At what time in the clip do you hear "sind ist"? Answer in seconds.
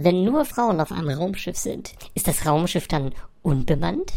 1.56-2.28